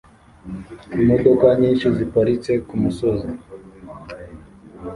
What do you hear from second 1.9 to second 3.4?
ziparitse kumusozi